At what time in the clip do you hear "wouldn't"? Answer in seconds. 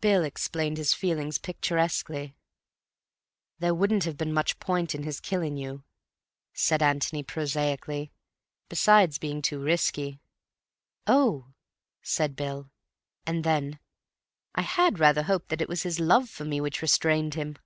3.74-4.04